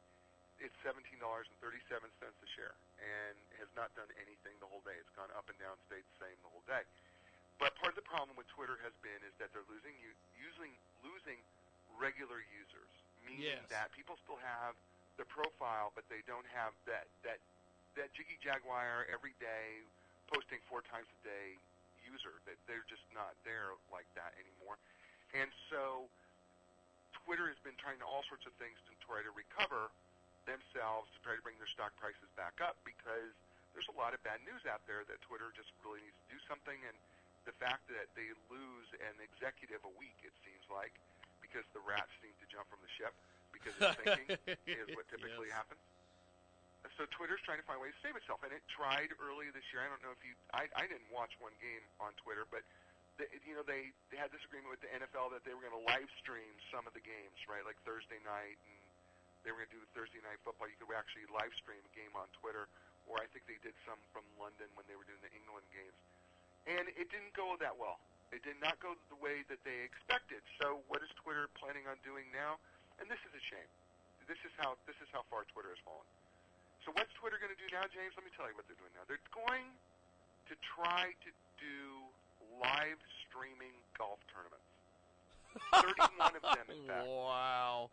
[0.62, 4.80] it's seventeen dollars and thirty-seven cents a share, and has not done anything the whole
[4.86, 4.96] day.
[4.96, 6.84] It's gone up and down, stayed the same the whole day.
[7.60, 9.92] But part of the problem with Twitter has been is that they're losing
[10.38, 10.72] using
[11.04, 11.38] losing
[12.00, 12.92] regular users,
[13.28, 13.68] meaning Yes.
[13.70, 14.74] that people still have
[15.20, 17.38] the profile, but they don't have that that
[18.00, 19.84] that Jiggy Jaguar every day
[20.32, 21.48] posting four times a day
[22.08, 22.32] user.
[22.48, 24.80] That they're just not there like that anymore,
[25.36, 26.08] and so
[27.22, 29.88] Twitter has been trying all sorts of things to try to recover
[30.44, 33.32] themselves to try to bring their stock prices back up because
[33.72, 36.40] there's a lot of bad news out there that Twitter just really needs to do
[36.44, 36.96] something and
[37.48, 40.92] the fact that they lose an executive a week it seems like
[41.40, 43.12] because the rats seem to jump from the ship
[43.56, 44.28] because it's thinking
[44.68, 45.56] is what typically Yes.
[45.64, 45.80] happens.
[47.00, 49.80] So Twitter's trying to find ways to save itself, and it tried earlier this year.
[49.82, 52.60] I don't know if you, I, I didn't watch one game on Twitter, but
[53.18, 55.76] they, you know they they had this agreement with the NFL that they were going
[55.76, 57.62] to live stream some of the games, right?
[57.62, 58.82] Like Thursday night, and
[59.46, 60.66] they were going to do Thursday night football.
[60.66, 62.66] You could actually live stream a game on Twitter,
[63.06, 65.98] or I think they did some from London when they were doing the England games,
[66.66, 68.02] and it didn't go that well.
[68.34, 70.42] It did not go the way that they expected.
[70.58, 72.58] So what is Twitter planning on doing now?
[72.98, 73.70] And this is a shame.
[74.26, 76.06] This is how this is how far Twitter has fallen.
[76.82, 78.12] So what's Twitter going to do now, James?
[78.18, 79.06] Let me tell you what they're doing now.
[79.06, 79.70] They're going
[80.50, 81.80] to try to do
[82.60, 84.68] live streaming golf tournaments.
[86.10, 87.06] 31 of them, in fact.
[87.06, 87.90] Wow.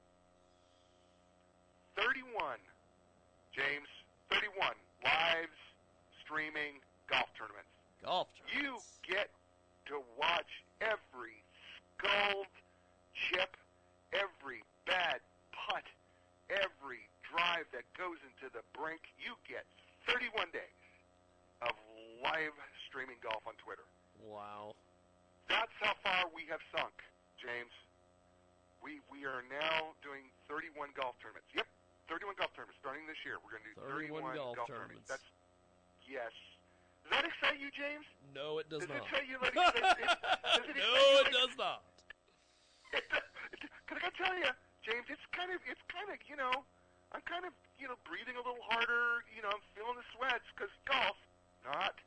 [1.96, 2.58] 31,
[3.54, 3.88] James.
[4.30, 5.52] 31 live
[6.24, 7.70] streaming golf tournaments.
[8.04, 8.88] Golf tournaments.
[9.04, 9.30] You get
[9.92, 11.38] to watch every
[12.00, 12.50] sculled
[13.14, 13.58] chip,
[14.16, 15.20] every bad
[15.54, 15.84] putt,
[16.50, 19.02] every drive that goes into the brink.
[19.20, 19.68] You get
[20.08, 20.82] 31 days
[21.62, 21.76] of
[22.24, 22.56] live
[22.88, 23.86] streaming golf on Twitter.
[24.26, 24.76] Wow.
[25.50, 26.94] That's how far we have sunk,
[27.42, 27.74] James.
[28.80, 31.50] We we are now doing 31 golf tournaments.
[31.54, 31.68] Yep,
[32.10, 33.38] 31 golf tournaments starting this year.
[33.44, 35.06] We're going to do 31 golf tournaments.
[35.06, 35.08] tournaments.
[35.12, 35.28] That's
[36.08, 36.34] yes.
[37.06, 38.06] Does that excite you, James?
[38.34, 39.04] No, it does, Does not.
[39.04, 41.82] it tell you like, does it, does it no, you it like- does not.
[42.94, 44.52] Cause I gotta tell you,
[44.86, 46.52] James, it's kind of, it's kind of, you know,
[47.12, 47.52] I'm kind of,
[47.82, 49.26] you know, breathing a little harder.
[49.34, 51.18] You know, I'm feeling the sweats because golf,
[51.66, 51.98] not.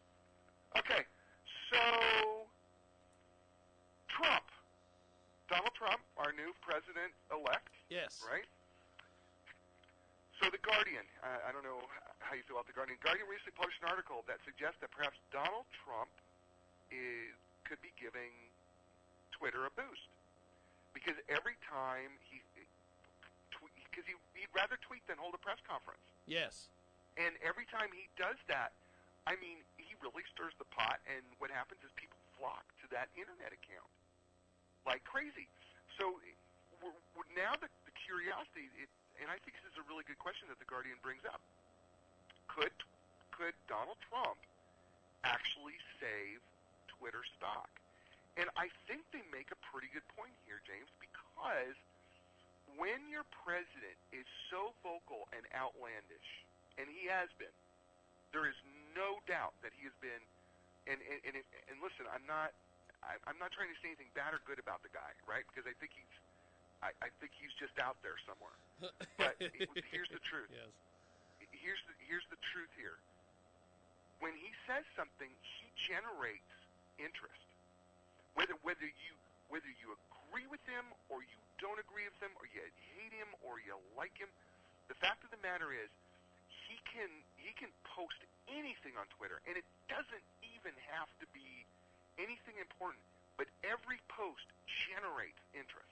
[0.79, 1.05] Okay,
[1.75, 2.47] so
[4.09, 4.47] Trump,
[5.51, 7.69] Donald Trump, our new president-elect.
[7.91, 8.23] Yes.
[8.23, 8.47] Right.
[10.43, 11.83] So the Guardian, I, I don't know
[12.23, 12.99] how you feel about the Guardian.
[13.03, 16.11] Guardian recently published an article that suggests that perhaps Donald Trump
[16.91, 17.35] is
[17.67, 18.31] could be giving
[19.33, 20.05] Twitter a boost
[20.93, 22.45] because every time he,
[23.89, 26.69] because he, he'd rather tweet than hold a press conference, Yes.
[27.17, 28.77] and every time he does that,
[29.25, 29.65] I mean,
[30.05, 33.89] really stirs the pot, and what happens is people flock to that internet account
[34.85, 35.49] like crazy.
[35.97, 36.21] So
[36.85, 40.21] we're, we're now the, the curiosity, it, and I think this is a really good
[40.21, 41.41] question that the Guardian brings up.
[42.53, 42.73] Could
[43.33, 44.39] could Donald Trump
[45.27, 46.39] actually save
[46.87, 47.67] Twitter stock?
[48.39, 51.75] And I think they make a pretty good point here, James, because
[52.79, 56.31] when your president is so vocal and outlandish,
[56.79, 57.55] and he has been,
[58.31, 58.59] there is
[58.95, 60.23] no doubt that he has been.
[60.87, 62.55] And and and, it, and listen, I'm not
[63.05, 65.45] I, I'm not trying to say anything bad or good about the guy, right?
[65.51, 66.15] Because I think he's
[66.81, 68.57] I, I think he's just out there somewhere.
[69.17, 69.39] But
[69.89, 70.51] here's the truth.
[70.51, 70.69] Yes.
[71.55, 73.01] Here's the here's the truth here.
[74.21, 76.53] When he says something, he generates
[77.01, 77.45] interest.
[78.37, 79.13] Whether whether you
[79.49, 82.61] whether you agree with him or you don't agree with him or you
[82.99, 84.29] hate him or you like him,
[84.91, 85.89] the fact of the matter is
[86.69, 88.19] he can he can post
[88.49, 91.65] anything on Twitter and it doesn't even have to be
[92.17, 93.03] anything important,
[93.37, 94.47] but every post
[94.89, 95.91] generates interest.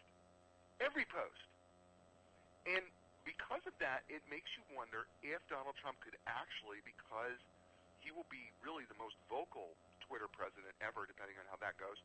[0.79, 1.43] Every post.
[2.67, 2.83] And
[3.23, 7.39] because of that, it makes you wonder if Donald Trump could actually, because
[8.03, 11.99] he will be really the most vocal Twitter president ever, depending on how that goes,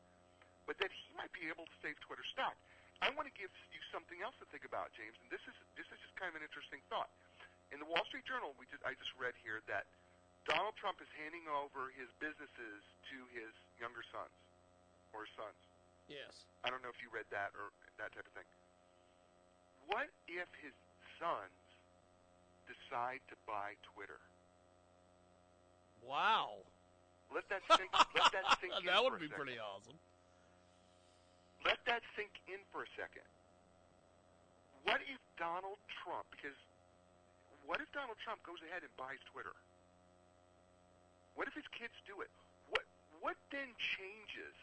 [0.66, 2.54] but that he might be able to save Twitter stock.
[2.98, 5.86] I want to give you something else to think about, James, and this is this
[5.94, 7.10] is just kind of an interesting thought.
[7.70, 9.86] In the Wall Street Journal, we just, I just read here that
[10.48, 12.80] Donald Trump is handing over his businesses
[13.12, 14.32] to his younger sons
[15.12, 15.60] or his sons.
[16.08, 16.32] Yes.
[16.64, 17.68] I don't know if you read that or
[18.00, 18.48] that type of thing.
[19.92, 20.72] What if his
[21.20, 21.52] sons
[22.64, 24.16] decide to buy Twitter?
[26.00, 26.64] Wow.
[27.28, 27.92] Let that sink.
[28.16, 28.88] let that sink in.
[28.88, 30.00] that would be pretty awesome.
[31.60, 33.28] Let that sink in for a second.
[34.88, 36.56] What if Donald Trump, because
[37.68, 39.52] what if Donald Trump goes ahead and buys Twitter?
[41.38, 42.26] What if his kids do it?
[42.74, 42.82] What
[43.22, 44.58] what then changes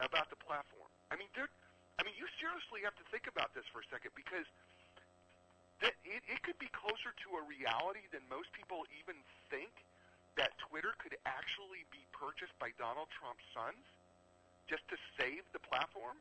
[0.00, 0.88] about the platform?
[1.12, 1.52] I mean, there.
[2.00, 4.48] I mean, you seriously have to think about this for a second because
[5.84, 9.20] that it, it could be closer to a reality than most people even
[9.52, 9.68] think
[10.40, 13.84] that Twitter could actually be purchased by Donald Trump's sons
[14.72, 16.16] just to save the platform.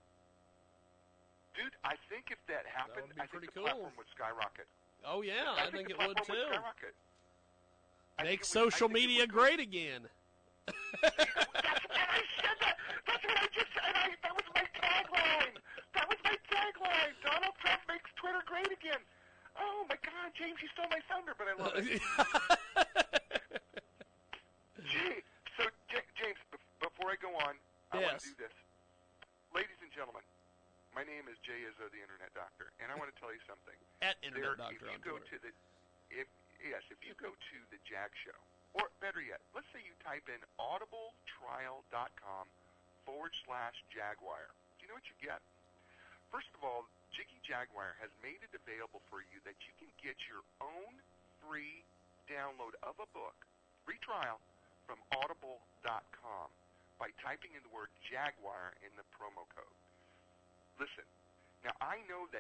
[1.56, 3.64] Dude, I think if that happened, be I think the cool.
[3.64, 4.68] platform would skyrocket.
[5.08, 6.36] Oh yeah, I, think, the it would too.
[6.36, 6.92] skyrocket.
[8.24, 10.02] Make social media great again.
[10.66, 11.14] That's
[13.24, 13.94] what I just said.
[13.94, 15.54] I, that was my tagline.
[15.94, 17.14] That was my tagline.
[17.24, 19.00] Donald Trump makes Twitter great again.
[19.58, 22.02] Oh my God, James, you stole my thunder, but I love it.
[24.86, 25.22] Gee,
[25.58, 27.54] so J- James, bef- before I go on,
[27.94, 28.54] I want to do this.
[29.54, 30.22] Ladies and gentlemen,
[30.94, 33.74] my name is Jay Izzo, the Internet Doctor, and I want to tell you something.
[34.06, 35.42] At There- Internet Doctor if you on go Twitter.
[35.42, 35.67] to the, if
[36.68, 38.36] yes, if you go to the Jag Show,
[38.76, 42.46] or better yet, let's say you type in audibletrial.com
[43.08, 44.52] forward slash Jaguar.
[44.76, 45.40] Do you know what you get?
[46.28, 46.84] First of all,
[47.16, 50.92] Jiggy Jaguar has made it available for you that you can get your own
[51.40, 51.88] free
[52.28, 53.40] download of a book,
[53.88, 54.44] free trial,
[54.84, 56.48] from audible.com
[57.00, 59.80] by typing in the word Jaguar in the promo code.
[60.76, 61.08] Listen,
[61.64, 62.36] now I know that